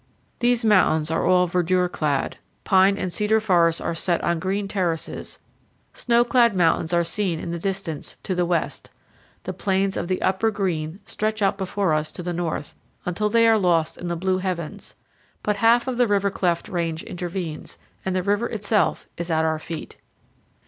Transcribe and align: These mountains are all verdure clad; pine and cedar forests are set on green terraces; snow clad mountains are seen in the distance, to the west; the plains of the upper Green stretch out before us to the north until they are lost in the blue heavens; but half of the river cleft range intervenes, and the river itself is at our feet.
These 0.39 0.65
mountains 0.65 1.11
are 1.11 1.27
all 1.27 1.45
verdure 1.47 1.87
clad; 1.87 2.37
pine 2.63 2.97
and 2.97 3.13
cedar 3.13 3.39
forests 3.39 3.79
are 3.79 3.93
set 3.93 4.19
on 4.23 4.39
green 4.39 4.67
terraces; 4.67 5.37
snow 5.93 6.23
clad 6.25 6.55
mountains 6.55 6.91
are 6.91 7.03
seen 7.03 7.37
in 7.39 7.51
the 7.51 7.59
distance, 7.59 8.17
to 8.23 8.33
the 8.33 8.43
west; 8.47 8.89
the 9.43 9.53
plains 9.53 9.95
of 9.95 10.07
the 10.07 10.19
upper 10.23 10.49
Green 10.49 10.99
stretch 11.05 11.43
out 11.43 11.55
before 11.55 11.93
us 11.93 12.11
to 12.13 12.23
the 12.23 12.33
north 12.33 12.75
until 13.05 13.29
they 13.29 13.47
are 13.47 13.59
lost 13.59 13.95
in 13.95 14.07
the 14.07 14.15
blue 14.15 14.39
heavens; 14.39 14.95
but 15.43 15.57
half 15.57 15.87
of 15.87 15.97
the 15.97 16.07
river 16.07 16.31
cleft 16.31 16.67
range 16.67 17.03
intervenes, 17.03 17.77
and 18.03 18.15
the 18.15 18.23
river 18.23 18.47
itself 18.49 19.07
is 19.17 19.29
at 19.29 19.45
our 19.45 19.59
feet. 19.59 19.97